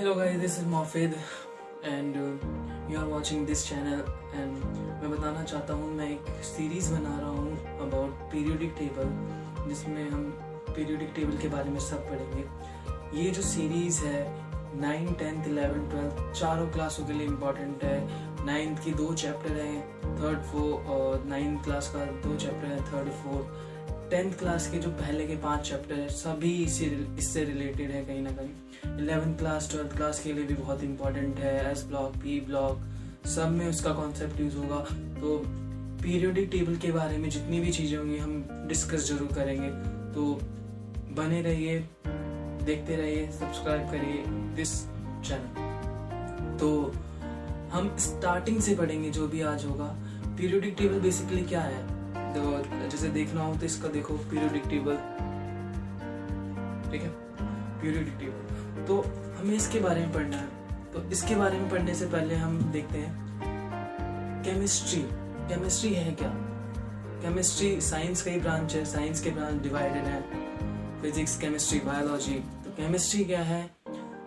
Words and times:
Hello 0.00 0.14
guys 0.14 0.38
this 0.40 0.56
is 0.58 0.66
Mofid 0.66 1.14
and 1.84 2.14
you 2.90 2.98
are 2.98 3.06
watching 3.06 3.46
this 3.46 3.64
channel 3.68 3.98
and 4.34 4.52
मैं 5.02 5.10
बताना 5.10 5.42
चाहता 5.42 5.74
हूँ, 5.74 5.90
मैं 5.96 6.08
एक 6.10 6.28
सीरीज़ 6.44 6.90
बना 6.92 7.18
रहा 7.18 7.28
हूँ 7.30 7.78
अबाउट 7.86 8.22
पीरियोडिक 8.32 8.72
टेबल 8.78 9.68
जिसमें 9.68 10.08
हम 10.10 10.24
पीरियोडिक 10.68 11.12
टेबल 11.16 11.36
के 11.38 11.48
बारे 11.48 11.70
में 11.70 11.78
सब 11.80 12.08
पढ़ेंगे। 12.08 13.20
ये 13.20 13.30
जो 13.30 13.42
सीरीज़ 13.42 14.00
है 14.04 14.22
नाइन 14.80 15.12
टेंथ 15.12 15.48
इलेवन 15.48 15.88
ट्वेल्थ 15.90 16.40
चारों 16.40 16.66
क्लासों 16.72 17.04
के 17.06 17.12
लिए 17.12 17.26
इम्पोर्टेंट 17.26 17.84
है। 17.84 18.44
नाइन्थ 18.46 18.84
की 18.84 18.92
दो 19.02 19.12
चैप्टर 19.14 19.60
हैं 19.60 20.16
थर्ड 20.20 20.42
फोर 20.52 20.92
और 20.94 21.24
नाइन्थ 21.28 21.64
क्लास 21.64 21.92
का 21.96 22.04
दो 22.22 22.36
चैप्टर 22.36 22.66
है 22.66 22.80
थर्ड 22.92 23.12
फोर्थ 23.22 23.79
टेंथ 24.10 24.32
क्लास 24.38 24.66
के 24.70 24.78
जो 24.78 24.90
पहले 24.92 25.26
के 25.26 25.36
पाँच 25.38 25.68
चैप्टर 25.68 25.94
है, 25.94 26.08
सभी 26.10 26.52
इसी 26.64 26.86
इससे 27.18 27.44
रिलेटेड 27.44 27.90
है 27.90 28.04
कहीं 28.04 28.22
ना 28.22 28.30
कहीं। 28.30 28.98
इलेवेंथ 28.98 29.36
क्लास 29.38 29.70
ट्वेल्थ 29.70 29.96
क्लास 29.96 30.22
के 30.22 30.32
लिए 30.32 30.44
भी 30.44 30.54
बहुत 30.54 30.82
इंपॉर्टेंट 30.84 31.38
है 31.38 31.70
एस 31.70 31.84
ब्लॉक 31.88 32.14
पी 32.14 32.40
ब्लॉक 32.46 33.26
सब 33.28 33.50
में 33.50 33.66
उसका 33.68 33.92
कॉन्सेप्ट 33.94 34.40
यूज़ 34.40 34.56
होगा। 34.56 34.78
तो 35.20 35.36
पीरियोडिक 36.02 36.48
टेबल 36.50 36.76
के 36.76 36.90
बारे 36.92 37.18
में 37.18 37.28
जितनी 37.30 37.60
भी 37.60 37.70
चीज़ें 37.72 37.96
होंगी, 37.98 38.18
हम 38.18 38.66
डिस्कस 38.68 39.08
ज़रूर 39.08 39.32
करेंगे। 39.34 39.68
तो 40.14 40.32
बने 41.14 41.40
रहिए, 41.42 41.78
देखते 42.64 42.96
रहिए 42.96 43.30
सब्सक्राइब 43.32 43.90
करिए 43.90 44.24
दिस 44.56 44.74
चैनल 45.28 46.56
तो 46.58 46.70
हम 47.72 47.96
स्टार्टिंग 48.00 48.60
से 48.60 48.74
पढ़ेंगे 48.76 49.10
जो 49.10 49.26
भी 49.28 49.40
आज 49.44 49.64
होगा। 49.64 49.86
पीरियोडिक 50.36 50.74
टेबल 50.78 51.00
बेसिकली 51.00 51.42
क्या 51.44 51.60
है? 51.62 51.82
जैसे 52.34 53.08
देखना 53.08 53.42
हो 53.42 53.54
तो 53.56 53.66
इसका 53.66 53.88
देखो 53.88 54.14
पीरियोडिक 54.30 54.62
टेबल 54.68 54.96
ठीक 56.90 57.02
है? 57.02 57.08
पीरियोडिक 57.82 58.14
टेबल 58.20 58.84
तो 58.86 59.00
हमें 59.38 59.54
इसके 59.54 59.80
बारे 59.80 60.00
में 60.00 60.12
पढ़ना 60.12 60.36
है। 60.36 60.48
तो 60.92 61.02
इसके 61.12 61.34
बारे 61.34 61.58
में 61.58 61.68
पढ़ने 61.70 61.94
से 61.94 62.06
पहले 62.06 62.34
हम 62.34 62.60
देखते 62.72 62.98
हैं 62.98 64.42
केमिस्ट्री 64.44 65.02
केमिस्ट्री 65.48 65.92
है 65.94 66.12
क्या? 66.12 66.32
केमिस्ट्री 67.22 67.80
साइंस 67.80 68.22
का 68.22 68.30
ही 68.30 68.40
ब्रांच 68.40 68.74
है। 68.74 68.84
साइंस 68.84 69.20
के 69.20 69.30
ब्रांच 69.30 69.62
डिवाइडेड 69.62 70.04
है। 70.04 70.20
फिजिक्स 71.02 71.36
केमिस्ट्री 71.40 71.80
बायोलॉजी 71.80 72.34
तो 72.64 72.70
केमिस्ट्री 72.70 73.24
क्या 73.24 73.42
है? 73.42 73.62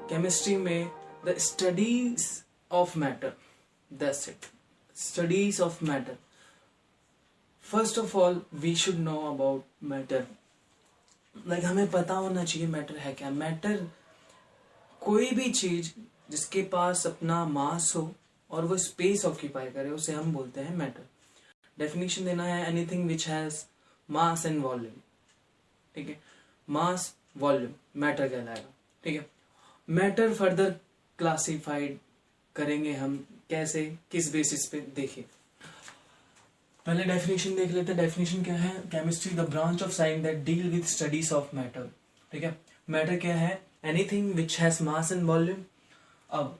केमिस्ट्री 0.09 0.55
में 0.57 0.89
the 1.25 1.35
studies 1.37 2.27
of 2.71 2.99
matter 2.99 3.33
that's 3.91 4.29
it 4.29 4.45
studies 4.95 5.61
of 5.61 5.83
matter 5.85 6.17
first 7.63 7.97
of 7.99 8.17
all 8.17 8.41
we 8.53 8.75
should 8.75 8.95
know 8.95 9.17
about 9.33 9.65
matter 9.83 10.25
like 11.47 11.65
हमें 11.65 11.91
पता 11.91 12.13
होना 12.13 12.43
चाहिए 12.43 12.67
मैटर 12.67 12.97
है 12.97 13.13
क्या? 13.13 13.29
मैटर 13.29 13.87
कोई 15.01 15.31
भी 15.31 15.51
चीज़ 15.51 15.91
जिसके 16.29 16.61
पास 16.63 17.05
अपना 17.07 17.45
मास 17.45 17.95
हो 17.95 18.13
और 18.51 18.65
वो 18.65 18.77
स्पेस 18.77 19.25
ऑक्यूपाई 19.25 19.69
करे, 19.69 19.89
उसे 19.89 20.13
हम 20.13 20.33
बोलते 20.33 20.61
हैं 20.61 20.75
मैटर 20.75 21.07
डेफिनेशन 21.79 22.25
देना 22.25 22.45
है 22.45 22.67
anything 22.67 23.07
which 23.07 23.27
has 23.27 23.63
mass 24.09 24.45
and 24.45 24.61
volume 24.63 24.93
ठीक 25.95 26.09
है? 26.09 26.19
मास 26.69 27.15
वॉल्यूम 27.37 27.73
मैटर 27.95 28.29
कहलाएगा. 28.29 28.73
ठीक 29.03 29.15
है? 29.15 29.25
मैटर 29.89 30.33
फर्दर 30.33 30.69
क्लासिफाइड 31.17 31.97
करेंगे 32.55 32.93
हम 32.93 33.17
कैसे? 33.49 33.97
किस 34.11 34.31
बेसिस 34.31 34.65
पे? 34.67 34.81
देखिए. 34.81 35.25
पहले 36.85 37.03
डेफिनेशन 37.03 37.55
देख 37.55 37.71
लेते 37.71 37.91
हैं। 37.91 38.01
डेफिनेशन 38.01 38.43
क्या 38.43 38.55
है? 38.55 38.71
Chemistry 38.91 39.35
the 39.35 39.49
branch 39.49 39.83
of 39.83 39.91
science 39.91 40.23
that 40.23 40.43
deal 40.45 40.69
with 40.69 40.85
studies 40.85 41.33
of 41.33 41.55
matter 41.55 41.89
ठीक 42.31 42.43
है? 42.43 42.55
मैटर 42.89 43.17
क्या 43.17 43.35
है? 43.35 43.61
Anything 43.85 44.33
which 44.33 44.59
has 44.59 44.83
mass 44.83 45.11
and 45.11 45.23
volume 45.23 45.63
अब 46.29 46.59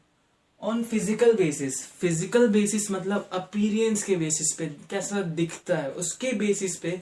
on 0.61 0.83
physical 0.83 1.33
basis 1.35 1.81
physical 1.91 2.47
basis 2.49 2.89
मतलब 2.91 3.29
अपीरियंस 3.33 4.03
के 4.03 4.15
बेसिस 4.15 4.53
पे 4.57 4.67
कैसा 4.89 5.21
दिखता 5.21 5.77
है? 5.77 5.91
उसके 5.91 6.31
बेसिस 6.37 6.77
पे 6.77 7.01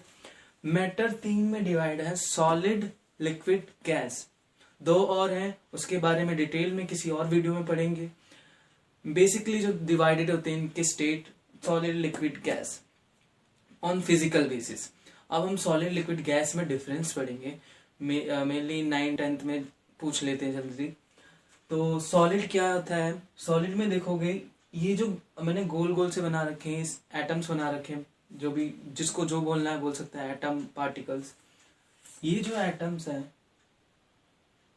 मैटर 0.64 1.12
तीन 1.24 1.44
में 1.44 1.64
डिवाइड 1.64 2.02
है 2.02 2.16
सॉलिड 2.16 2.90
लिक्विड 3.22 3.66
गैस 3.86 4.26
दो 4.82 4.96
और 4.96 5.34
हैं, 5.34 5.56
उसके 5.74 5.98
बारे 5.98 6.24
में 6.26 6.36
डिटेल 6.38 6.72
में 6.74 6.86
किसी 6.88 7.10
और 7.10 7.28
वीडियो 7.28 7.54
में 7.54 7.66
पढ़ेंगे। 7.66 8.10
बेसिकली 9.06 9.60
जो 9.60 9.72
डिवाइडेड 9.86 10.32
होते 10.32 10.52
हैं, 10.52 10.58
इनके 10.58 10.84
state 10.84 11.28
solid 11.66 11.96
liquid 11.96 12.42
gas 12.44 12.80
on 13.84 14.02
physical 14.02 14.48
basis 14.50 14.90
अब 15.30 15.48
हम 15.48 15.56
सॉलिड 15.58 15.92
लिक्विड 15.94 16.24
गैस 16.24 16.56
में 16.56 16.68
डिफरेंस 16.68 17.14
पढ़ेंगे। 17.14 17.58
मेनली 18.02 18.82
नाइन 18.84 19.16
टेंथ 19.16 19.44
में 19.46 19.64
पूछ 20.00 20.22
लेते 20.24 20.46
हैं 20.46 20.54
जल्दी। 20.54 20.88
तो 21.72 22.00
सॉलिड 22.02 22.50
क्या 22.52 22.72
होता 22.74 22.96
है? 22.96 23.22
सॉलिड 23.38 23.76
में 23.76 23.90
देखोगे, 23.90 24.42
ये 24.76 24.96
जो 24.96 25.08
मैंने 25.44 25.64
गोल 25.66 25.94
गोल 25.94 26.10
से 26.12 26.22
बना 26.22 26.42
रखे 26.44 26.70
हैं 26.70 26.86
एटम्स 27.16 27.50
बना 27.50 27.70
रखे 27.70 27.94
हैं, 27.94 28.06
जो 28.34 28.52
भी, 28.52 28.74
जिसको 28.88 29.26
जो 29.26 29.42
बोलना 29.42 29.72
है 29.72 29.80
बोल 29.80 29.94
सकता 29.94 30.20
है 30.22 30.32
एटम 30.32 30.64
पार्टिकल्स 30.76 31.34
ये 32.24 32.40
जो 32.40 32.56
एटम्स 32.62 33.08
है, 33.08 33.24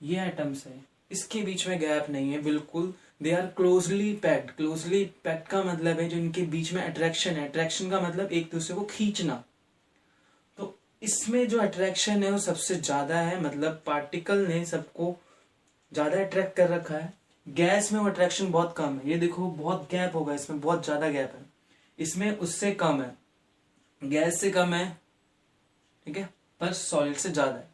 ये 0.00 0.20
एटम्स 0.20 0.66
है, 0.66 0.78
इसके 1.10 1.42
बीच 1.42 1.66
में 1.68 1.78
गैप 1.80 2.10
नहीं 2.10 2.32
है, 2.32 2.42
बिल्कुल। 2.42 2.92
They 3.24 3.32
are 3.32 3.46
closely 3.56 4.12
packed 4.22 4.50
closely 4.50 5.04
packed 5.24 5.46
का 5.48 5.62
मतलब 5.64 6.00
है 6.00 6.08
जो 6.08 6.16
इनके 6.16 6.42
बीच 6.46 6.72
में 6.72 6.82
अट्रैक्शन 6.82 7.30
है। 7.30 7.46
अट्रैक्शन 7.48 7.90
का 7.90 8.00
मतलब 8.00 8.32
एक 8.32 8.50
दूसरे 8.52 8.76
को 8.76 8.82
खींचना। 8.84 9.42
तो 10.58 10.74
इसमें 11.02 11.46
जो 11.48 11.60
अट्रैक्शन 11.60 12.22
है 12.24 12.30
वो 12.30 12.38
सबसे 12.38 12.74
ज़्यादा 12.76 13.20
है। 13.20 13.40
मतलब 13.42 13.82
पार्टिकल 13.86 14.46
ने 14.48 14.64
सबको 14.64 15.14
ज़्यादा 15.92 16.20
अट्रैक्ट 16.20 16.56
कर 16.56 16.68
रखा 16.68 16.94
है। 16.94 17.12
गैस 17.46 17.92
में 17.92 18.00
वो 18.00 18.06
अट्रैक्शन 18.08 18.50
बहुत 18.50 18.74
कम 18.76 18.98
है। 18.98 19.10
ये 19.10 19.16
देखो, 19.18 19.48
बहुत 19.48 19.88
गैप 19.90 20.14
होगा 20.14 20.34
इसमें। 20.34 20.60
बहुत 20.60 20.84
ज़्यादा 20.84 21.08
गैप 21.08 21.32
है। 21.34 21.44
इसमें 21.98 22.30
उससे 22.38 22.72
कम 22.74 23.02
है। 23.02 23.16
गैस 24.02 24.40
से 24.40 24.50
कम 24.50 24.74
है। 24.74 24.88
ठीक 26.06 26.16
है? 26.16 26.28
पर 26.60 26.72
सॉलिड 26.72 27.16
से 27.16 27.30
ज़्यादा 27.30 27.54
है। 27.54 27.68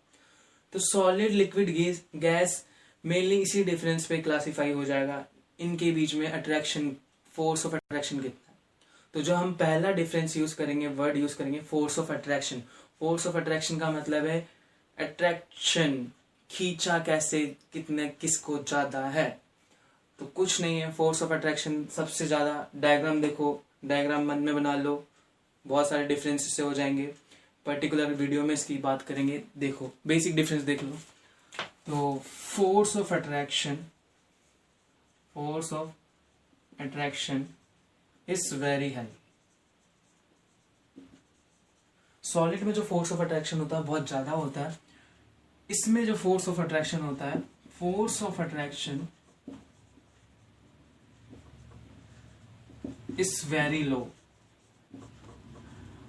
तो 0.73 0.79
सॉलिड 0.81 1.33
लिक्विड 1.33 1.71
गैस 2.17 2.65
मेनली 3.05 3.41
इसी 3.43 3.65
डिफरेंस 3.65 4.07
पे 4.07 4.19
क्लासिफाई 4.19 4.73
हो 4.73 4.85
जाएगा। 4.85 5.25
इनके 5.61 5.91
बीच 5.93 6.15
में 6.15 6.27
अट्रैक्शन 6.29 6.91
फोर्स 7.35 7.67
ऑफ़ 7.67 7.75
अट्रैक्शन 7.75 8.17
कितना 8.17 8.49
है? 8.49 8.59
तो 9.15 9.23
जो 9.23 9.35
हम 9.35 9.53
पहला 9.55 9.91
डिफरेंस 9.93 10.37
यूज़ 10.37 10.55
करेंगे 10.57 10.87
वर्ड 10.89 11.17
यूज़ 11.17 11.37
करेंगे 11.37 11.61
force 11.61 11.99
of 11.99 12.13
attraction 12.13 12.63
force 13.01 13.27
of 13.27 13.37
attraction 13.37 13.79
का 13.79 13.91
मतलब 13.91 14.27
है 14.27 14.39
अट्रैक्शन 14.99 16.07
खींचा 16.51 16.99
कैसे, 16.99 17.45
कितने, 17.73 18.09
किसको 18.21 18.59
ज़्यादा 18.59 19.05
है? 19.09 19.41
तो 20.19 20.27
कुछ 20.27 20.61
नहीं 20.61 20.81
है 20.81 20.93
फोर्स 20.93 21.23
ऑफ़ 21.23 21.33
अट्रैक्शन 21.33 21.85
सबसे 21.97 22.27
ज़्यादा। 22.27 22.67
डायग्राम 22.77 23.21
देखो 23.23 23.63
डायग्राम 23.85 24.27
मन 24.29 24.39
में 24.39 24.55
बना 24.55 24.75
लो, 24.75 25.05
बहुत 25.67 25.89
सारे 25.89 26.07
डिफरेंस 26.07 26.53
से 26.55 26.63
हो 26.63 26.73
जाएँगे। 26.75 27.07
पर्टिकुलर 27.67 28.13
वीडियो 28.15 28.43
में 28.43 28.53
इसकी 28.55 28.77
बात 28.79 29.03
करेंगे, 29.03 29.43
देखो 29.59 29.91
बेसिक 30.07 30.35
डिफरेंस 30.37 30.63
देख 30.63 30.83
लो। 30.83 30.97
तो 31.87 32.19
force 32.25 32.97
of 32.97 33.15
attraction 33.15 33.79
force 35.41 35.73
of 35.73 36.81
attraction 36.83 37.45
is 38.29 38.55
very 38.55 38.93
high 38.93 39.07
solid 42.25 42.63
में 42.63 42.73
जो 42.73 42.83
फोर्स 42.83 43.13
ऑफ़ 43.13 43.21
अट्रैक्शन 43.23 43.59
होता 43.61 43.77
है, 43.77 43.83
बहुत 43.83 44.09
ज़्यादा 44.09 44.33
होता 44.33 44.61
है। 44.61 44.79
इसमें 45.71 46.05
जो 46.07 46.17
फोर्स 46.17 46.49
ऑफ़ 46.49 46.61
अट्रैक्शन 46.61 47.01
होता 47.01 47.27
है 47.27 47.41
force 47.79 48.23
of 48.23 48.41
attraction 48.43 49.07
is 53.19 53.47
very 53.51 53.83
low 53.85 54.07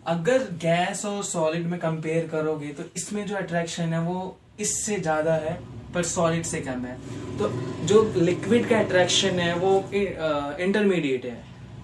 अगर 0.07 0.51
गैस 0.61 1.05
और 1.05 1.23
सॉलिड 1.25 1.67
में 1.67 1.79
कंपेयर 1.79 2.27
करोगे 2.29 2.73
तो 2.73 2.83
इसमें 2.97 3.25
जो 3.27 3.35
अट्रैक्शन 3.37 3.93
है, 3.93 4.01
वो 4.01 4.37
इससे 4.59 4.99
ज़्यादा 4.99 5.35
है। 5.37 5.59
पर 5.93 6.03
सॉलिड 6.03 6.43
से 6.45 6.61
कम 6.61 6.85
है। 6.85 6.95
तो 7.37 7.49
जो 7.87 8.01
लिक्विड 8.15 8.67
का 8.69 8.79
अट्रैक्शन 8.79 9.39
है, 9.39 9.53
वो 9.55 9.71
इंटरमीडिएट 9.93 11.25
है, 11.25 11.35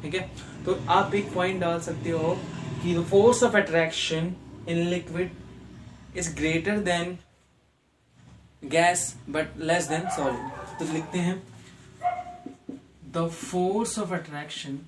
ठीक 0.01 0.15
है? 0.15 0.29
तो 0.65 0.79
आप 0.89 1.15
एक 1.15 1.33
पॉइंट 1.33 1.59
डाल 1.61 1.79
सकते 1.81 2.09
हो 2.09 2.33
कि 2.83 3.03
force 3.09 3.43
of 3.43 3.57
attraction 3.57 4.33
in 4.69 4.77
liquid 4.87 5.31
is 6.17 6.33
greater 6.37 6.77
than 6.89 7.17
gas 8.71 9.13
but 9.29 9.57
less 9.61 9.87
than 9.87 10.09
solid 10.17 10.79
तो 10.79 10.93
लिखते 10.93 11.19
हैं 11.19 11.41
the 13.13 13.27
force 13.43 13.97
of 13.99 14.13
attraction 14.13 14.79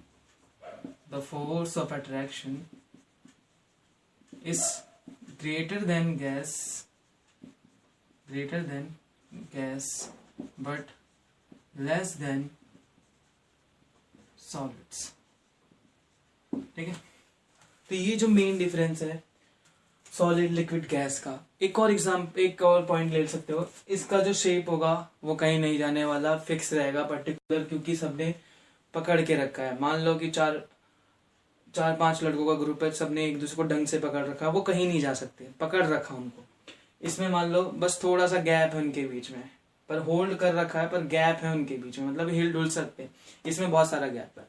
the 1.14 1.20
force 1.30 1.78
of 1.78 1.94
attraction 1.94 2.62
is 4.46 4.60
greater 5.42 5.80
than 5.88 6.06
gas, 6.18 6.52
greater 8.28 8.62
than 8.64 8.86
gas, 9.32 10.10
but 10.60 10.92
less 11.80 12.14
than 12.16 12.44
solids. 14.42 15.08
ठीक 16.76 16.88
है? 16.88 16.94
तो 17.90 17.96
ये 17.96 18.16
जो 18.16 18.28
main 18.28 18.58
difference 18.58 19.02
है 19.02 19.24
solid 20.14 20.52
liquid 20.52 20.88
gas 20.88 21.20
का, 21.20 21.38
एक 21.62 21.80
और 21.80 21.92
एग्ज़ाम 21.92 22.28
एक 22.40 22.62
और 22.62 22.86
पॉइंट 22.86 23.12
ले 23.14 23.26
सकते 23.28 23.54
हो। 23.54 23.68
इसका 23.90 24.20
जो 24.22 24.34
शेप 24.34 24.70
होगा, 24.70 25.10
वो 25.24 25.36
कहीं 25.36 25.60
नहीं 25.60 25.78
जाने 25.78 26.06
वाला 26.06 26.38
फिक्स 26.40 26.74
रहेगा 26.74 27.04
पर्टिकुलर 27.04 27.64
क्योंकि 27.64 27.96
सबने 27.96 28.34
पकड़ 28.94 29.22
के 29.22 29.36
रखा 29.36 29.64
है। 29.64 29.80
मान 29.82 30.00
लो 30.00 30.16
कि 30.16 30.30
चार 30.30 30.68
चार, 31.76 31.96
पाँच 31.96 32.24
लड़कों 32.24 32.46
का 32.46 32.54
ग्रुप 32.64 32.84
है, 32.84 32.92
सबने 32.92 33.26
एक 33.26 33.40
दूसरे 33.40 33.56
को 33.56 33.64
ढंग 33.64 33.88
से 33.88 34.00
पकड़ 34.00 34.26
रखा 34.26 34.46
है 34.46 34.52
वो 34.52 34.62
कहीं 34.62 34.88
नहीं 34.88 35.02
जा 35.02 35.14
सकते। 35.14 35.48
पकड़ 35.60 35.86
रखा 35.86 36.16
उनको। 36.16 36.46
इसमें 37.02 37.28
मान 37.30 37.52
लो, 37.52 37.64
बस 37.64 38.00
थोड़ा 38.04 38.28
सा 38.28 38.38
गैप 38.38 38.74
है 38.74 38.82
उनके 38.82 39.06
बीच 39.08 39.32
में। 39.32 39.50
पर 39.90 39.98
होल्ड 39.98 40.38
कर 40.38 40.54
रखा 40.54 40.82
है, 40.82 40.90
पर 40.90 41.02
गैप 41.02 41.38
है 41.38 41.52
उनके 41.52 41.78
बीच 41.78 42.00
में। 42.00 42.08
मतलब 42.08 42.30
हिल 42.30 42.54
डुल 42.54 42.70
सकते 42.70 43.04
हैं। 43.04 43.16
इसमें 43.46 43.72
बहुत 43.72 43.90
सारा 43.90 44.08
गैप 44.08 44.40
है। 44.40 44.48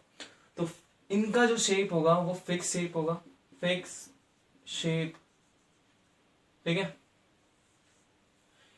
तो 0.56 0.68
इनका 1.10 1.46
जो 1.46 1.56
शेप 1.56 1.92
होगा, 1.92 2.18
वो 2.18 2.34
फिक्स 2.34 2.72
शेप 2.72 2.96
होगा। 2.96 3.14
फिक्स 3.60 4.10
शेप 4.66 5.14
ठीक 6.64 6.78
है? 6.78 6.96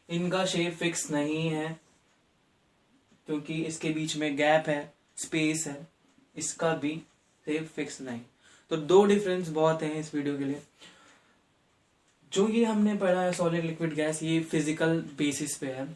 इनका 0.08 0.44
शेप 0.46 0.75
फिक्स 0.75 1.10
नहीं 1.10 1.48
है, 1.48 1.80
क्योंकि 3.26 3.64
इसके 3.64 3.90
बीच 3.90 4.16
में 4.16 4.36
गैप 4.36 4.68
है 4.68 4.94
स्पेस 5.16 5.66
है। 5.66 5.86
इसका 6.36 6.75
भी 6.75 7.02
शेप 7.44 7.66
फिक्स 7.66 8.00
नहीं। 8.00 8.20
तो 8.70 8.76
दो 8.76 9.04
डिफरेंस 9.04 9.48
बहुत 9.48 9.82
हैं 9.82 9.94
इस 9.94 10.14
वीडियो 10.14 10.38
के 10.38 10.44
लिए। 10.44 10.62
जो 12.32 12.49
ये 12.49 12.64
हमने 12.64 12.94
पढ़ा 12.96 13.20
है 13.20 13.32
सॉलिड 13.32 13.64
लिक्विड 13.64 13.94
गैस 13.94 14.23
ये 14.23 14.40
फ़िज़िकल 14.40 15.00
बेसिस 15.19 15.56
पे 15.56 15.67
है 15.67 15.87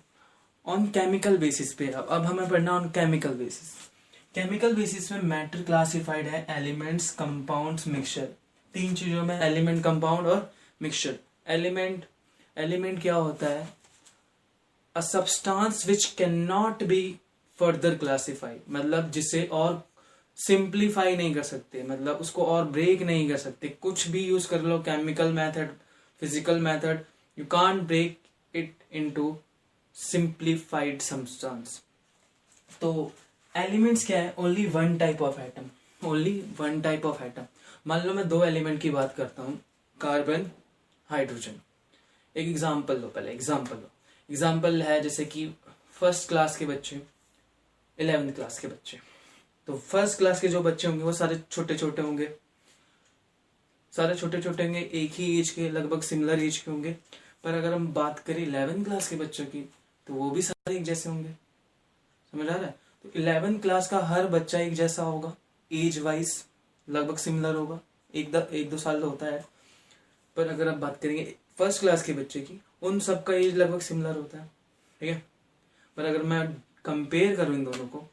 ऑन 0.67 0.87
केमिकल 0.87 1.37
बेसिस 1.39 1.73
पे 1.75 1.87
अब 1.87 2.09
अब 2.11 2.25
हमें 2.25 2.49
पढ़ना 2.49 2.73
on 2.73 2.89
chemical 2.91 3.35
basis 3.35 3.71
chemical 4.35 4.75
basis 4.75 5.11
में 5.13 5.23
मैटर 5.23 5.63
क्लासिफाइड 5.63 6.27
है 6.27 6.45
एलिमेंट्स 6.57 7.11
कंपाउंड्स 7.11 7.87
मिक्सचर 7.89 8.29
तीन 8.75 8.95
चीज़ों 8.95 9.23
में 9.25 9.39
एलिमेंट 9.41 9.83
कंपाउंड 9.85 10.27
और 10.27 10.51
मिक्सचर 10.81 11.15
एलिमेंट 11.49 12.05
एलिमेंट 12.57 13.01
क्या 13.03 13.15
होता 13.15 13.47
है? 13.47 13.69
A 14.97 15.01
substance 15.01 15.87
which 15.87 16.05
can 16.19 16.35
not 16.49 16.83
be 16.85 17.01
further 17.59 17.95
classify 17.95 18.57
मतलब 18.71 19.11
जिसे 19.11 19.45
और 19.53 19.83
सिंप्लीफाई 20.39 21.17
नहीं 21.17 21.35
कर 21.35 21.43
सकते। 21.43 21.83
मतलब 21.83 22.17
उसको 22.17 22.45
और 22.45 22.65
ब्रेक 22.69 23.03
नहीं 23.03 23.29
कर 23.29 23.37
सकते। 23.37 23.69
कुछ 23.83 24.07
भी 24.09 24.25
यूज़ 24.25 24.49
कर 24.49 24.63
लो 24.63 24.79
chemical 24.79 25.33
method 25.33 25.71
physical 26.23 26.61
method 26.61 27.05
you 27.39 27.45
can't 27.51 27.83
break 27.87 28.19
it 28.55 28.75
into 28.93 29.37
simplified 29.97 31.01
substance 31.03 31.81
तो 32.81 33.13
एलिमेंट्स 33.55 34.07
क्या 34.07 34.21
है? 34.21 34.35
Only 34.39 34.67
one 34.69 34.97
type 34.99 35.23
of 35.23 35.41
atom 35.41 35.71
only 36.09 36.39
one 36.59 36.81
type 36.81 37.07
of 37.07 37.23
atom 37.25 37.47
मान 37.87 38.07
लो 38.07 38.15
मैं 38.15 38.29
दो 38.29 38.45
एलिमेंट 38.45 38.81
की 38.81 38.91
बात 38.91 39.15
करता 39.17 39.43
हूँ 39.43 39.59
कार्बन 40.01 40.51
हाइड्रोजन 41.11 41.61
एक 42.37 42.49
एग्ज़ाम्पल 42.49 43.01
लो 43.01 43.09
पहले 43.09 43.33
एग्ज़ाम्पल 43.33 43.77
लो 43.77 43.91
एग्ज़ाम्पल 44.29 44.83
है 44.83 45.01
जैसे 45.03 45.25
कि 45.25 45.47
फ़र्स्ट 46.01 46.29
क्लास 46.29 46.57
के 46.57 46.67
बच्चे 46.67 47.01
इलेवेंथ 47.99 48.33
क्लास 48.35 48.59
के 48.59 48.69
बच्चे. 48.69 48.99
तो 49.69 49.77
फ़र्स्ट 49.79 50.19
क्लास 50.19 50.41
के 50.41 50.49
जो 50.49 50.61
बच्चे 50.63 50.89
होंगे, 50.89 51.03
वो 51.05 51.13
सारे 51.13 51.41
छोटे 51.51 51.77
छोटे 51.79 52.03
होंगे. 52.03 52.27
सारे 53.97 54.15
छोटे 54.15 54.41
छोटे 54.43 54.65
होंगे 54.65 54.81
एक 54.95 55.13
ही 55.13 55.39
एज 55.41 55.51
के 55.51 55.69
लगभग 55.71 56.03
सिमिलर 56.03 56.43
एज 56.43 56.57
के 56.59 56.71
होंगे। 56.71 56.93
पर 57.45 57.55
अगर 57.55 57.73
हम 57.73 57.87
बात 57.93 58.19
करें 58.19 58.43
इलेवेंथ 58.43 58.85
क्लास 58.85 59.09
के 59.09 59.17
बच्चों 59.17 59.45
की 59.47 59.61
तो 60.07 60.15
वो 60.15 60.31
भी 60.31 60.43
सारे 60.43 60.77
एक 60.77 60.83
जैसे 60.85 61.09
होंगे। 61.09 61.31
समझ 62.33 62.49
आ 62.49 62.55
रहा 62.55 62.67
है? 62.67 62.75
तो 63.05 63.11
इलेवेंथ 63.17 63.61
क्लास 63.61 63.89
का 63.89 63.99
हर 64.07 64.27
बच्चा 64.29 64.59
एक 64.61 64.75
जैसा 64.75 65.03
होगा। 65.03 65.35
एज 65.71 65.99
वाइज 65.99 66.45
लगभग 66.89 67.17
सिमिलर 67.17 67.55
होगा। 67.55 67.79
एक 68.15 68.31
द, 68.33 68.49
एक 68.53 68.71
दो 68.71 68.79
साल 68.79 69.01
तो 69.01 69.09
होता 69.11 69.27
है। 69.27 69.45
पर 70.37 70.49
अगर 70.49 70.69
आप 70.69 70.77
बात 70.77 71.01
करेंगे 71.03 71.35
फ़र्स्ट 71.59 71.81
क्लास 71.81 72.03
के 72.03 72.13
बच्चे 72.13 72.41
की 72.41 72.61
उन 72.83 72.99
सबका 73.01 73.35
एज 73.35 73.57
लगभग 73.57 73.81
सिमिलर 73.81 74.17
होता 74.17 74.39
है। 74.39 74.51
ठीक 75.01 75.11
है? 75.11 75.23
पर 75.97 76.05
अगर 76.05 76.23
मैं 76.23 76.47
कंपेयर 76.85 77.37
करूँ 77.37 77.55
इन 77.55 77.65
दोनों 77.65 77.87
को 77.89 78.09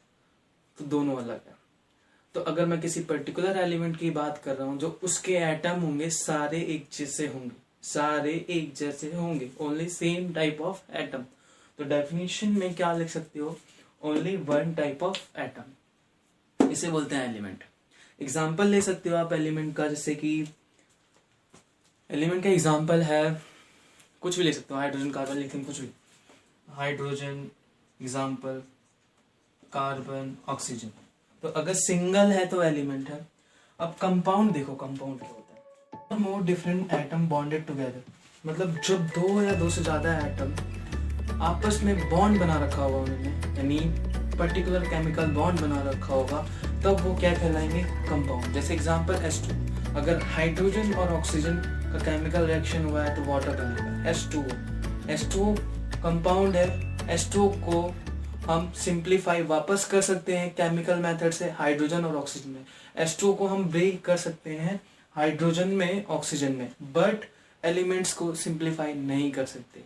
तो 0.78 0.84
दोनों 0.86 1.16
अलग 1.16 1.46
है। 1.48 1.53
तो 2.34 2.40
अगर 2.42 2.66
मैं 2.66 2.80
किसी 2.80 3.00
पर्टिकुलर 3.02 3.56
एलिमेंट 3.58 3.96
की 3.98 4.10
बात 4.10 4.38
कर 4.44 4.54
रहा 4.56 4.66
हूँ, 4.68 4.78
जो 4.78 4.98
उसके 5.02 5.34
एटम 5.34 5.80
होंगे, 5.80 6.08
सारे 6.10 6.60
एक 6.64 6.86
जैसे 6.92 7.26
होंगे। 7.26 7.62
सारे 7.84 8.32
एक 8.50 8.72
जैसे 8.74 9.12
होंगे। 9.12 9.50
Only 9.60 9.88
same 9.90 10.32
type 10.34 10.60
of 10.62 10.80
atom 10.96 11.24
तो 11.78 11.84
डेफिनेशन 11.84 12.48
में 12.50 12.74
क्या 12.74 12.92
लिख 12.92 13.08
सकते 13.10 13.38
हो? 13.38 13.56
Only 14.02 14.36
one 14.38 14.74
type 14.74 15.02
of 15.02 15.18
atom 15.40 16.68
इसे 16.70 16.90
बोलते 16.90 17.16
हैं 17.16 17.28
एलिमेंट 17.28 17.64
एग्ज़ाम्पल 18.18 18.66
ले 18.66 18.80
सकते 18.82 19.10
हो 19.10 19.16
आप 19.16 19.32
एलिमेंट 19.32 19.74
का, 19.76 19.88
जैसे 19.88 20.14
कि 20.14 20.46
एलिमेंट 22.10 22.42
का 22.44 22.50
एग्ज़ाम्पल 22.50 23.02
है, 23.02 23.42
कुछ 24.22 24.36
भी 24.38 24.44
ले 24.44 24.52
सकते 24.52 24.74
हो 24.74 24.80
हाइड्रोजन 24.80 25.10
कार्बन 25.10 25.36
लिथियम 25.36 25.64
कुछ 25.64 25.80
भी। 25.80 25.88
हाइड्रोजन 26.68 27.46
एग्ज़ाम्पल 28.00 28.62
कार्बन 29.72 30.36
ऑक्सीजन 30.48 30.90
तो 31.44 31.50
अगर 31.50 31.74
सिंगल 31.74 32.30
है 32.32 32.44
तो 32.46 32.62
एलिमेंट 32.62 33.08
है। 33.10 33.18
अब 33.78 33.94
कंपाउंड 34.00 34.52
देखो 34.52 34.74
कंपाउंड 34.74 35.18
क्या 35.18 35.28
होता 35.30 36.14
है। 36.14 36.20
More 36.20 36.42
different 36.42 36.92
atom 36.92 37.26
bonded 37.28 37.66
together 37.66 38.02
मतलब 38.44 38.78
जब 38.86 39.06
दो 39.08 39.42
या 39.42 39.52
दो 39.54 39.68
से 39.70 39.82
ज़्यादा 39.82 40.14
एटम 40.18 41.42
आपस 41.42 41.80
में 41.84 42.08
बॉन्ड 42.10 42.40
बना 42.40 42.56
रखा 42.64 42.82
होगा 42.82 42.98
उन्होंने, 42.98 43.28
यानी 43.58 43.78
पर्टिकुलर 44.38 44.86
केमिकल 44.86 45.26
बॉन्ड 45.32 45.60
बना 45.60 45.82
रखा 45.82 46.14
होगा, 46.14 46.40
तब 46.84 47.00
वो 47.00 47.14
क्या 47.16 47.34
कहलाएँगे? 47.34 47.82
कंपाउंड 48.08 48.52
जैसे 48.54 48.74
एग्जांपल 48.74 49.28
टू 49.42 49.98
अगर 50.00 50.22
हाइड्रोजन 50.26 50.94
और 50.94 51.12
ऑक्सीजन 51.12 51.56
का 51.92 52.04
केमिकल 52.04 52.46
रिएक्शन 52.46 52.84
हुआ 52.84 53.04
है 53.04 53.14
तो 53.16 53.30
वाटर 53.30 53.60
बनेगा। 53.60 54.12
H2O 54.12 54.46
H2O 55.18 56.00
कंपाउंड 56.02 56.56
है। 56.56 56.66
H2O 57.18 57.48
को 57.66 57.82
हम 58.46 58.70
सिंप्लीफाई 58.76 59.42
वापस 59.42 59.84
कर 59.90 60.00
सकते 60.02 60.36
हैं 60.36 60.48
केमिकल 60.54 60.98
मेथड 60.98 61.30
से 61.32 61.48
हाइड्रोजन 61.50 62.04
और 62.04 62.16
ऑक्सीजन 62.16 62.50
में। 62.50 62.64
H2O 63.06 63.36
को 63.36 63.46
हम 63.46 63.64
ब्रेक 63.70 64.04
कर 64.04 64.16
सकते 64.16 64.56
हैं 64.56 64.80
हाइड्रोजन 65.14 65.68
में 65.70 66.04
ऑक्सीजन 66.06 66.52
में। 66.52 66.68
बट 66.92 67.24
एलिमेंट्स 67.62 68.12
को 68.12 68.34
सिंप्लीफाई 68.34 68.92
नहीं 68.94 69.30
कर 69.32 69.46
सकते। 69.46 69.84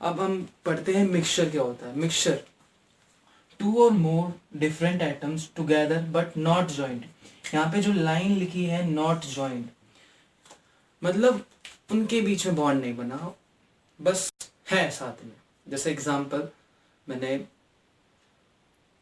अब 0.00 0.20
हम 0.20 0.46
पढ़ते 0.66 0.94
हैं 0.94 1.04
मिक्सचर 1.06 1.50
क्या 1.50 1.62
होता 1.62 1.86
है। 1.86 1.98
Mixture 1.98 2.40
two 3.60 3.74
or 3.84 3.90
more 3.92 4.32
different 4.58 5.02
items 5.02 5.50
together 5.56 6.02
but 6.12 6.36
not 6.38 6.70
joint 6.70 7.06
यहाँ 7.54 7.70
पे 7.72 7.82
जो 7.82 7.92
लाइन 7.92 8.36
लिखी 8.36 8.64
है 8.66 8.86
नॉट 8.90 9.24
ज्वाइंट 9.26 9.70
मतलब 11.02 11.44
उनके 11.90 12.20
बीच 12.20 12.46
में 12.46 12.56
बॉन्ड 12.56 12.80
नहीं 12.80 12.96
बना। 12.96 13.34
बस 14.00 14.30
है 14.70 14.90
साथ 14.90 15.24
में। 15.24 15.32
जैसे 15.66 15.90
एग्ज़ाम्पल 15.90 16.48
मैंने 17.06 17.38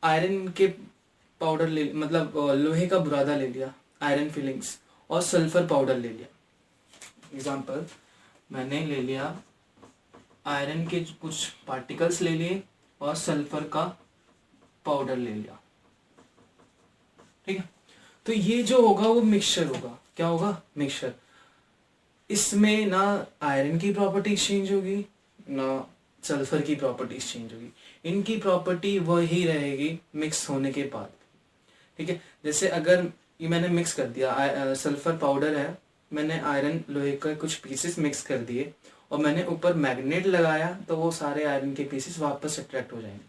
आयरन 0.03 0.49
के 0.49 0.67
पाउडर 1.41 1.69
ले 1.69 1.93
मतलब 1.93 2.33
लोहे 2.57 2.87
का 2.87 2.99
बुरादा 2.99 3.37
ले 3.37 3.47
लिया, 3.49 3.73
आयरन 4.03 4.31
फिलिंग्स, 4.31 4.79
और 5.11 5.23
सल्फ़र 5.23 5.67
पाउडर 5.67 5.97
ले 5.97 6.09
लिया। 6.09 6.27
एग्जांपल 7.35 7.87
मैंने 8.53 8.85
ले 8.87 9.01
लिया 9.03 9.37
आयरन 10.47 10.87
के 10.87 11.01
कुछ 11.23 11.49
पार्टिकल्स 11.67 12.21
ले 12.23 12.31
लिए 12.31 12.63
और 13.01 13.15
सल्फ़र 13.15 13.65
का 13.69 13.85
पाउडर 14.85 15.17
ले 15.17 15.33
लिया। 15.33 15.59
ठीक 17.47 17.59
है? 17.59 17.69
तो 18.27 18.33
ये 18.33 18.63
जो 18.63 18.87
होगा, 18.87 19.07
वो 19.07 19.23
मिक्सचर 19.23 19.67
होगा। 19.67 19.99
क्या 20.17 20.27
होगा? 20.27 20.61
मिक्सचर 20.79 21.13
इसमें 22.31 22.87
ना 22.87 23.27
आयरन 23.43 23.79
की 23.79 23.93
प्रॉपर्टी 23.93 24.37
चेंज 24.37 24.73
होगी, 24.73 25.05
ना 25.51 25.67
सल्फ़र 26.29 26.63
की 26.63 26.75
प्रॉपर्टीज़ 26.75 27.25
चेंज 27.25 27.53
होगी। 27.53 27.73
इनकी 28.05 28.37
प्रॉपर्टी 28.39 28.99
वही 29.01 29.45
रहेगी 29.45 29.99
मिक्स 30.17 30.49
होने 30.51 30.73
के 30.73 30.83
बाद। 30.85 31.11
ठीक 31.99 32.09
है? 32.09 32.21
जैसे 32.45 32.69
अगर 32.71 33.07
ये 33.41 33.49
मैंने 33.49 33.69
मिक्स 33.71 33.93
कर 33.95 34.07
दिया 34.09 34.75
सल्फ़र 34.75 35.17
पाउडर 35.17 35.57
है, 35.57 35.77
मैंने 36.11 36.39
आयरन 36.41 36.81
लोहे 36.91 37.13
का 37.17 37.35
कुछ 37.35 37.55
पीसेस 37.57 37.99
मिक्स 37.99 38.23
कर 38.23 38.39
दिए 38.41 38.73
और 39.11 39.19
मैंने 39.19 39.45
ऊपर 39.47 39.75
मैग्नेट 39.77 40.27
लगाया 40.27 40.69
तो 40.89 40.97
वो 40.97 41.11
सारे 41.13 41.45
आयरन 41.45 41.75
के 41.75 41.85
पीसेस 41.85 42.19
वापस 42.19 42.59
अट्रैक्ट 42.61 42.93
हो 42.93 43.01
जाएँगे। 43.03 43.27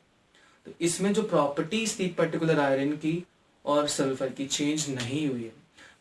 तो 0.65 0.71
इसमें 0.81 1.11
जो 1.13 1.23
प्रॉपर्टीज़ 1.23 1.97
थी 1.99 2.07
पर्टिकुलर 2.09 2.59
आयरन 2.59 2.91
की 2.95 3.23
और 3.65 3.87
सल्फ़र 3.87 4.29
की 4.29 4.45
चेंज 4.47 4.89
नहीं 4.89 5.27
हुई 5.29 5.43
है। 5.43 5.51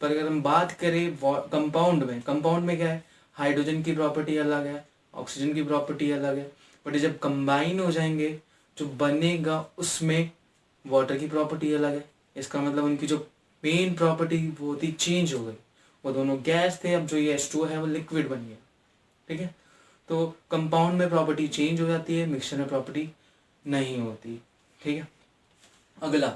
पर 0.00 0.10
अगर 0.10 0.26
हम 0.26 0.42
बात 0.42 0.72
करें 0.72 1.16
कंपाउंड 1.24 2.04
में 2.04 2.20
कंपाउंड 2.22 2.64
में 2.64 2.76
क्या 2.76 2.90
है? 2.90 3.02
हाइड्रोजन 3.36 3.82
की 3.82 3.92
प्रॉपर्टी 3.92 4.36
अलग 4.36 4.66
है 4.66 4.84
ऑक्सीजन 5.14 5.52
की 5.54 5.62
प्रॉपर्टी 5.62 6.10
अलग 6.10 6.38
है। 6.38 6.50
बट 6.88 6.96
जब 6.96 7.18
कंबाइन 7.18 7.80
हो 7.80 7.90
जाएँगे, 7.92 8.30
जो 8.76 8.86
बनेगा 8.86 9.60
उसमें 9.78 10.30
वाटर 10.86 11.18
की 11.18 11.26
प्रॉपर्टी 11.28 11.72
अलग 11.72 11.94
है। 11.94 12.04
इसका 12.36 12.60
मतलब 12.60 12.84
उनकी 12.84 13.06
जो 13.06 13.16
मेन 13.64 13.94
प्रॉपर्टी 13.94 14.36
वो 14.60 14.66
होती 14.66 14.92
चेंज 14.92 15.34
हो 15.34 15.44
गई। 15.44 15.54
वो 16.04 16.12
दोनों 16.12 16.36
गैस 16.42 16.80
थे, 16.84 16.94
अब 16.94 17.06
जो 17.06 17.16
ये 17.16 17.34
एस 17.34 17.52
है, 17.54 17.80
वो 17.80 17.86
लिक्विड 17.86 18.28
बन 18.28 18.46
गया। 18.46 18.56
ठीक 19.28 19.40
है? 19.40 19.54
तो 20.08 20.26
कंपाउंड 20.50 20.98
में 20.98 21.08
प्रॉपर्टी 21.08 21.48
चेंज 21.48 21.80
हो 21.80 21.86
जाती 21.86 22.18
है 22.18 22.26
मिक्सचर 22.26 22.56
में 22.56 22.68
प्रॉपर्टी 22.68 23.08
नहीं 23.66 23.98
होती। 23.98 24.40
ठीक 24.82 24.96
है? 24.96 25.08
अगला। 26.02 26.32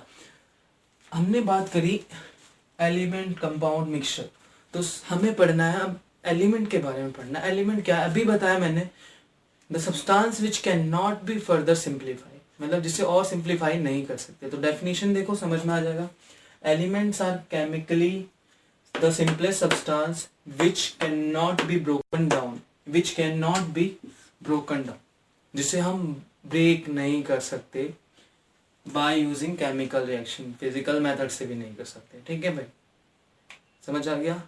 हमने 1.12 1.40
बात 1.40 1.68
करी 1.68 2.00
एलिमेंट 2.80 3.38
कंपाउंड 3.38 3.88
मिक्सचर 3.88 4.28
तो 4.74 4.80
हमें 5.08 5.34
पढ़ना 5.34 5.70
है, 5.70 5.80
अब 5.80 6.00
एलिमेंट 6.24 6.70
के 6.70 6.78
बारे 6.78 7.02
में 7.02 7.12
पढ़ना 7.12 7.40
एलिमेंट 7.40 7.84
क्या 7.84 7.96
है? 7.96 8.04
अभी 8.04 8.24
बताया 8.24 8.58
मैंने 8.58 8.88
the 9.72 9.78
substance 9.80 10.40
which 10.40 10.58
can 10.58 10.88
not 10.88 11.22
be 11.24 11.38
further 11.40 11.74
simplify 11.76 12.40
मतलब 12.60 12.82
जिसे 12.82 13.02
और 13.04 13.24
सिंप्लीफाई 13.24 13.78
नहीं 13.78 14.04
कर 14.06 14.16
सकते। 14.16 14.48
तो 14.50 14.60
डेफिनेशन 14.62 15.14
देखो, 15.14 15.34
समझ 15.36 15.64
में 15.64 15.74
आ 15.74 15.80
जाएगा। 15.80 16.08
Elements 16.64 17.22
are 17.22 17.36
chemically 17.50 18.26
the 18.94 19.10
simplest 19.12 19.60
substance 19.60 20.28
which 20.60 20.86
can 21.00 21.18
not 21.32 21.62
be 21.66 21.78
broken 21.80 22.28
down 22.28 22.60
which 22.88 23.10
can 23.10 23.38
not 23.38 23.72
be 23.74 23.84
broken 24.40 24.82
down 24.82 24.98
जिसे 25.54 25.78
हम 25.80 26.12
ब्रेक 26.50 26.88
नहीं 26.88 27.22
कर 27.22 27.40
सकते 27.40 27.92
by 28.86 29.20
using 29.20 29.56
chemical 29.56 30.06
reaction 30.06 30.52
physical 30.60 31.00
method 31.00 31.28
से 31.30 31.46
भी 31.46 31.54
नहीं 31.54 31.74
कर 31.76 31.84
सकते। 31.84 32.22
ठीक 32.26 32.44
है 32.44 32.54
भाई? 32.56 32.64
समझ 33.86 34.08
आ 34.08 34.14
गया? 34.14 34.40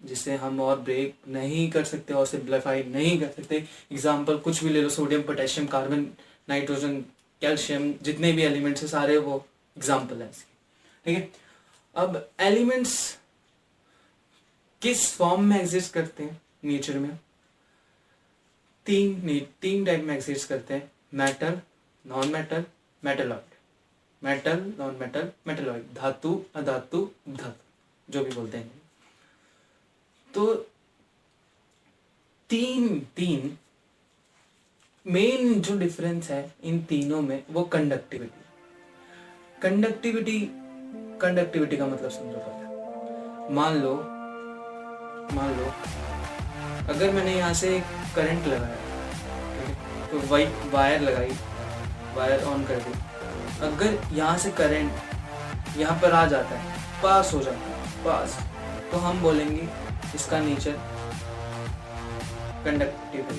जिसे 0.00 0.36
हम 0.36 0.60
और 0.60 0.80
ब्रेक 0.80 1.14
नहीं 1.28 1.70
कर 1.70 1.84
सकते 1.84 2.14
और 2.14 2.26
सिंप्लीफाई 2.26 2.82
नहीं 2.84 3.18
कर 3.20 3.30
सकते। 3.32 3.56
एग्ज़ाम्पल 3.92 4.38
कुछ 4.38 4.62
भी 4.64 4.70
ले 4.70 4.82
लो 4.82 4.88
sodium 4.90 5.22
potassium 5.22 5.66
carbon 5.66 6.06
nitrogen 6.48 7.00
calcium 7.42 7.92
जितने 8.02 8.32
भी 8.32 8.42
एलिमेंट्स 8.42 8.82
हैं 8.82 8.88
सारे 8.90 9.16
वो 9.18 9.44
एग्ज़ाम्पल 9.76 10.22
है 10.22 10.30
इसके। 10.30 10.48
ठीक 11.04 11.16
है? 11.16 11.28
अब 11.96 12.28
एलिमेंट्स 12.40 13.18
किस 14.82 15.12
फॉर्म 15.14 15.44
में 15.44 15.60
एग्जिस्ट 15.60 15.92
करते 15.94 16.22
हैं? 16.22 16.40
नेचर 16.64 16.98
में। 16.98 17.18
तीन 18.86 19.46
तीन 19.60 19.84
टाइप 19.84 20.04
में 20.04 20.14
एग्जिस्ट 20.14 20.48
करते 20.48 20.74
हैं। 20.74 20.90
Metal 21.14 21.60
non 22.04 22.32
metal 22.32 22.64
metalloid 23.02 23.54
metal 24.22 24.72
non 24.78 24.96
metal 25.00 25.30
metalloid 25.46 25.94
धातु, 25.94 26.42
अधातु, 26.54 27.08
धातु, 27.28 28.12
जो 28.12 28.24
भी 28.24 28.30
बोलते 28.30 28.58
हैं। 28.58 28.79
तो 30.34 30.54
तीन 32.50 32.98
तीन 33.16 33.56
मेन 35.06 35.60
जो 35.60 35.78
डिफरेंस 35.78 36.30
है 36.30 36.42
इन 36.64 36.80
तीनों 36.88 37.20
में 37.22 37.42
वो 37.50 37.62
कंडक्टिविटी 37.72 39.60
कंडक्टिविटी 39.62 40.38
कंडक्टिविटी 41.22 41.76
का 41.76 41.86
मतलब 41.86 42.10
समझो 42.10 42.38
पहले 42.38 43.54
मान 43.54 43.76
लो 43.76 43.94
मान 45.34 45.50
लो, 45.56 45.64
अगर 46.94 47.10
मैंने 47.12 47.34
यहाँ 47.36 47.52
से 47.54 47.78
करंट 48.14 48.46
लगाया 48.46 50.06
तो 50.06 50.20
वाई 50.28 50.44
वायर 50.72 51.00
लगाई 51.00 51.30
वायर 52.16 52.44
ऑन 52.44 52.64
कर 52.64 52.80
दी। 52.80 52.92
अगर 53.66 53.98
यहाँ 54.14 54.36
से 54.38 54.50
करंट 54.52 55.78
यहाँ 55.78 55.98
पर 56.02 56.12
आ 56.12 56.24
जाता 56.26 56.58
है 56.58 56.78
पास 57.02 57.32
हो 57.34 57.42
जाता 57.42 57.58
है 57.58 58.04
पास 58.04 58.38
तो 58.90 58.98
हम 58.98 59.20
बोलेंगे 59.22 59.68
इसका 60.14 60.38
नेचर 60.40 60.76
कंडक्टिव 62.64 63.26
है। 63.30 63.38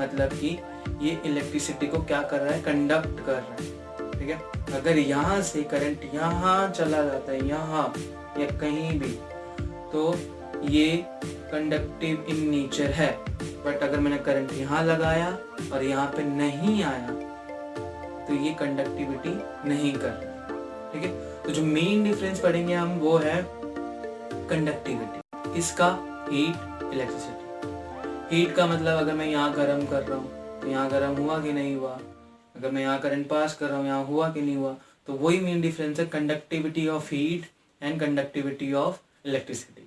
मतलब 0.00 0.32
कि 0.40 0.58
ये 1.00 1.20
इलेक्ट्रिसिटी 1.26 1.86
को 1.86 1.98
क्या 2.00 2.20
कर 2.22 2.40
रहा 2.40 2.54
है? 2.54 2.62
कंडक्ट 2.62 3.24
कर 3.26 3.32
रहा 3.32 3.52
है। 3.52 4.10
ठीक 4.12 4.28
है? 4.28 4.40
अगर 4.74 4.98
यहाँ 4.98 5.40
से 5.42 5.62
करंट 5.64 6.10
यहाँ 6.14 6.68
चला 6.70 7.02
जाता 7.04 7.32
है, 7.32 7.46
यहाँ 7.48 7.92
या 8.38 8.46
कहीं 8.58 8.98
भी 9.00 9.18
तो 9.92 10.14
ये 10.68 10.96
कंडक्टिव 11.52 12.26
इन 12.30 12.48
नेचर 12.50 12.90
है। 12.92 13.10
बट 13.64 13.82
अगर 13.82 14.00
मैंने 14.00 14.18
करंट 14.20 14.52
यहाँ 14.52 14.84
लगाया 14.84 15.26
और 15.72 15.82
यहाँ 15.84 16.06
पे 16.16 16.22
नहीं 16.26 16.82
आया 16.84 17.08
तो 18.26 18.34
ये 18.36 18.52
कंडक्टिविटी 18.54 19.34
नहीं 19.68 19.92
कर 19.94 20.90
ठीक 20.92 21.02
है? 21.02 21.10
तो 21.42 21.50
जो 21.50 21.62
मेन 21.64 22.04
डिफरेंस 22.04 22.40
पढ़ेंगे 22.40 22.74
हम 22.74 22.98
वो 23.00 23.16
है 23.18 23.42
कंडक्टिविटी 24.52 25.58
इसका 25.58 25.86
हीट 26.30 26.82
इलेक्ट्रिसिटी 26.84 28.36
हीट 28.36 28.54
का 28.56 28.66
मतलब 28.66 28.98
अगर 28.98 29.14
मैं 29.14 29.26
यहाँ 29.26 29.52
गर्म 29.54 29.84
कर 29.86 30.02
रहा 30.02 30.18
हूँ 30.18 30.60
तो 30.60 30.68
यहाँ 30.68 30.88
गर्म 30.90 31.14
हुआ 31.16 31.38
कि 31.42 31.52
नहीं 31.52 31.74
हुआ? 31.76 31.92
अगर 32.56 32.70
मैं 32.70 32.82
यहाँ 32.82 32.98
करंट 33.00 33.26
पास 33.28 33.54
कर 33.56 33.68
रहा 33.68 33.78
हूँ, 33.78 33.86
यहाँ 33.86 34.04
हुआ 34.04 34.28
कि 34.32 34.40
नहीं 34.40 34.56
हुआ? 34.56 34.74
तो 35.06 35.12
वही 35.14 35.38
मेन 35.40 35.60
डिफरेंस 35.60 36.00
है 36.00 36.06
conductivity 36.06 36.86
of 36.88 37.08
heat 37.14 37.46
and 37.80 38.00
conductivity 38.00 38.72
of 38.72 38.98
electricity 39.26 39.86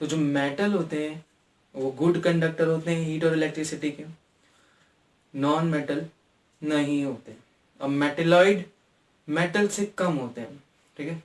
तो 0.00 0.06
जो 0.06 0.16
मेटल 0.16 0.72
होते 0.72 1.02
हैं, 1.02 1.24
वो 1.74 1.90
गुड 1.98 2.20
कंडक्टर 2.22 2.66
होते 2.66 2.90
हैं 2.90 3.04
हीट 3.04 3.24
और 3.24 3.34
इलेक्ट्रिसिटी 3.34 3.90
के. 3.90 4.04
नॉन 5.34 5.68
मेटल 5.68 6.04
नहीं 6.62 7.04
होते 7.04 7.36
और 7.80 7.88
मेटेलॉइड 7.90 8.64
मेटल 9.28 9.68
से 9.68 9.86
कम 9.98 10.16
होते 10.16 10.40
हैं, 10.40 10.62
ठीक 10.96 11.08
है? 11.08 11.22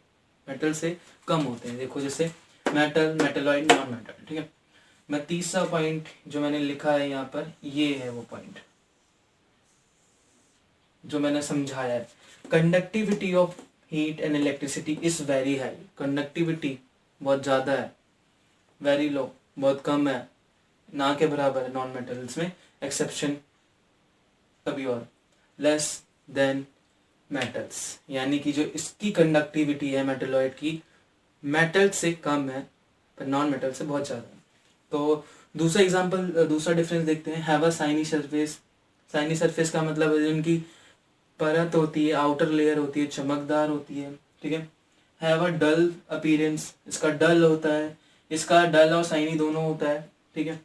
मेटल 0.47 0.73
से 0.73 0.95
कम 1.27 1.41
होते 1.41 1.69
हैं. 1.69 1.77
देखो 1.77 2.01
जैसे 2.01 2.31
मेटल 2.73 3.17
मेटलॉइड 3.21 3.71
नॉन 3.71 3.89
मेटल 3.91 4.25
ठीक 4.27 4.37
है? 4.37 4.49
मैं 5.09 5.25
तीसरा 5.25 5.63
पॉइंट 5.65 6.07
जो 6.27 6.41
मैंने 6.41 6.59
लिखा 6.59 6.91
है 6.91 7.09
यहाँ 7.09 7.25
पर, 7.25 7.51
ये 7.63 7.93
है 7.95 8.09
वो 8.09 8.21
पॉइंट 8.31 8.59
जो 11.03 11.19
मैंने 11.19 11.41
समझाया 11.41 11.93
है। 11.93 12.07
Conductivity 12.45 13.33
of 13.35 13.59
heat 13.91 14.19
and 14.19 14.35
electricity 14.35 14.97
is 15.03 15.21
very 15.23 15.55
high 15.57 15.75
conductivity 15.97 16.77
बहुत 17.21 17.43
ज़्यादा 17.43 17.71
है। 17.71 17.91
वेरी 18.81 19.09
लो 19.09 19.31
बहुत 19.59 19.81
कम 19.85 20.07
है। 20.07 20.27
ना 20.93 21.13
के 21.13 21.27
बराबर 21.27 21.63
है 21.63 21.73
नॉन 21.73 21.89
मेटल्स 21.89 22.37
में। 22.37 22.51
एक्सेप्शन 22.83 23.33
कभी 24.65 24.85
और। 24.85 25.07
लेस 25.59 26.03
देन 26.29 26.65
मेटल्स 27.29 27.99
यानी 28.09 28.39
कि 28.39 28.51
जो 28.51 28.63
इसकी 28.75 29.11
कंडक्टिविटी 29.11 29.89
है 29.91 30.03
मेटलॉइड 30.03 30.53
की 30.53 30.81
मेटल 31.43 31.89
से 31.91 32.11
कम 32.23 32.49
है 32.49 32.61
पर 33.17 33.25
नॉन 33.27 33.51
मेटल 33.51 33.71
से 33.71 33.85
बहुत 33.85 34.05
ज़्यादा 34.07 34.23
है। 34.23 34.41
तो 34.91 35.25
दूसरा 35.55 35.81
एग्जांपल 35.83 36.45
दूसरा 36.47 36.73
डिफरेंस 36.75 37.05
देखते 37.05 37.31
हैं। 37.31 37.41
Have 37.43 37.65
a 37.65 37.69
shiny 37.71 38.05
surface 38.05 38.59
shiny 39.13 39.35
surface 39.35 39.69
का 39.71 39.81
मतलब 39.81 40.15
है 40.15 40.27
उनकी 40.27 40.57
परत 41.39 41.75
होती 41.75 42.07
है 42.07 42.13
आउटर 42.15 42.49
लेयर 42.49 42.77
होती 42.77 42.99
है, 42.99 43.05
चमकदार 43.07 43.69
होती 43.69 43.99
है, 43.99 44.11
ठीक 44.41 44.53
है? 44.53 44.67
हैव 45.21 45.45
अ 45.45 45.47
डल 45.49 45.91
अपीरेंस 46.09 46.73
इसका 46.87 47.09
डल 47.11 47.43
होता 47.43 47.69
है, 47.69 47.97
इसका 48.31 48.63
डल 48.67 48.93
और 48.93 49.03
साइनी 49.03 49.37
दोनों 49.37 49.63
होता 49.63 49.89
है, 49.89 50.01
ठीक 50.35 50.47
है? 50.47 50.59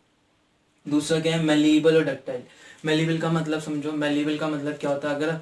दूसरा 0.86 1.20
क्या 1.20 1.36
है? 1.36 1.42
मेलीबल 1.42 1.96
और 1.96 2.04
डक्टाइल 2.04 2.42
मेलीबल 2.84 3.18
का 3.18 3.30
मतलब 3.30 3.60
समझो 3.60 3.92
मेलीबल 3.94 4.36
का 4.38 4.48
मतलब 4.48 4.76
क्या 4.76 4.90
होता 4.90 5.08
है? 5.08 5.14
अगर 5.14 5.32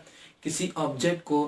किसी 0.42 0.72
ऑब्जेक्ट 0.78 1.22
को 1.24 1.44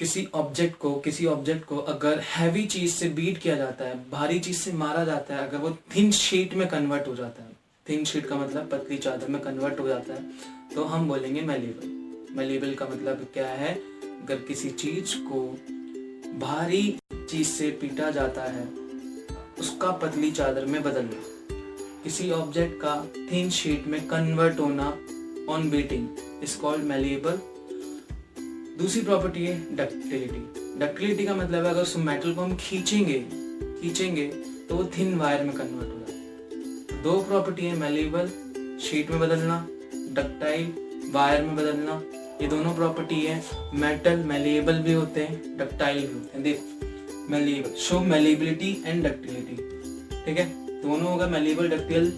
किसी 0.00 0.26
ऑब्जेक्ट 0.34 0.76
को, 0.78 0.92
किसी 0.94 1.26
ऑब्जेक्ट 1.26 1.64
को 1.64 1.76
अगर 1.92 2.20
हैवी 2.26 2.62
चीज़ 2.66 2.92
से 2.92 3.08
बीट 3.08 3.38
किया 3.38 3.56
जाता 3.56 3.84
है, 3.84 3.94
भारी 4.10 4.38
चीज़ 4.40 4.58
से 4.58 4.72
मारा 4.72 5.04
जाता 5.04 5.34
है, 5.34 5.46
अगर 5.48 5.58
वो 5.58 5.70
थिन 5.96 6.10
शीट 6.12 6.54
में 6.54 6.66
कन्वर्ट 6.68 7.08
हो 7.08 7.14
जाता 7.16 7.42
है 7.42 7.52
थिन 7.86 8.04
शीट 8.04 8.26
का 8.26 8.36
मतलब 8.36 8.68
पतली 8.72 8.98
चादर 8.98 9.28
में 9.28 9.40
कन्वर्ट 9.42 9.80
हो 9.80 9.88
जाता 9.88 10.14
है 10.14 10.70
तो 10.74 10.84
हम 10.84 11.08
बोलेंगे 11.08 11.40
मेलेबल 11.42 12.34
मेलेबल 12.36 12.74
का 12.74 12.86
मतलब 12.86 13.26
क्या 13.34 13.46
है? 13.48 13.74
अगर 14.22 14.40
किसी 14.48 14.70
चीज़ 14.70 15.14
को 15.28 15.42
भारी 16.38 16.82
चीज़ 17.12 17.48
से 17.48 17.70
पीटा 17.80 18.10
जाता 18.10 18.44
है, 18.44 18.64
उसका 19.60 19.90
पतली 20.02 20.30
चादर 20.32 20.66
में 20.66 20.82
बदलना, 20.82 21.22
किसी 22.04 22.30
ऑब्जेक्ट 22.32 22.80
का 22.82 22.96
थिन 23.32 23.50
शीट 23.50 23.86
में 23.86 24.00
कन्वर्ट 24.08 24.60
होना 24.60 24.88
on 25.48 25.70
beating 25.70 26.08
is 26.42 26.58
called 26.58 26.84
malleable 26.84 27.40
दूसरी 28.80 29.00
प्रॉपर्टी 29.02 29.44
है 29.46 29.76
डक्टिलिटी 29.76 30.38
डक्टिलिटी 30.80 31.24
का 31.24 31.34
मतलब 31.34 31.64
है 31.64 31.70
अगर 31.70 31.82
उस 31.82 31.96
मेटल 31.96 32.32
को 32.34 32.40
हम 32.40 32.56
खींचेंगे 32.60 33.18
खींचेंगे 33.80 34.26
तो 34.68 34.76
वो 34.76 34.84
थिन 34.98 35.14
वायर 35.14 35.42
में 35.44 35.52
कन्वर्ट 35.54 35.88
हो 35.88 35.98
जाता 35.98 36.12
है 36.12 37.02
दो 37.02 37.20
प्रॉपर्टी 37.22 37.66
है 37.66 37.76
मेलेबल 37.78 38.30
शीट 38.82 39.10
में 39.10 39.20
बदलना 39.20 39.66
डक्टाइल 40.12 40.72
वायर 41.12 41.42
में 41.42 41.54
बदलना. 41.56 42.00
ये 42.42 42.46
दोनों 42.48 42.74
प्रॉपर्टी 42.74 43.20
है 43.20 43.42
मेटल 43.74 44.22
मेलेबल 44.24 44.78
भी 44.78 44.92
होते 44.92 45.20
हैं 45.20 45.56
डक्टाइल 45.58 45.98
भी 45.98 46.12
होते 46.12 46.38
हैं. 46.38 46.42
देख 46.42 47.30
malleable 47.30 47.74
show 47.78 48.00
malleability 48.00 48.70
and 48.86 49.04
ductility 49.06 49.56
ठीक 50.24 50.38
है? 50.38 50.46
दोनों 50.82 51.10
होगा 51.10 51.26
मेलेबल 51.26 51.68
डक्टाइल 51.68 52.12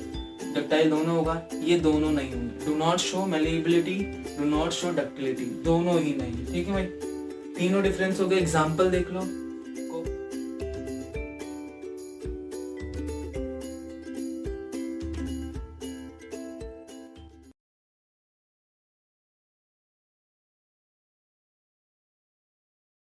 डक्टाइल 0.55 0.91
दोनों 0.91 1.17
होगा। 1.17 1.43
ये 1.65 1.79
दोनों 1.81 2.11
नहीं 2.13 2.33
होंगे। 2.33 2.65
Do 2.67 2.75
not 2.77 2.99
show 2.99 3.25
malleability 3.27 3.99
do 4.39 4.45
not 4.47 4.71
show 4.71 4.91
ductility 4.93 5.45
दोनों 5.65 6.01
ही 6.01 6.15
नहीं। 6.15 6.47
ठीक 6.47 6.67
है 6.67 6.73
भाई? 6.73 6.85
तीनों 7.59 7.83
डिफरेंस 7.83 8.21
हो 8.21 8.27
गए। 8.29 8.37
एग्ज़ाम्पल 8.37 8.91
देख 8.91 9.11
लो। 9.11 9.21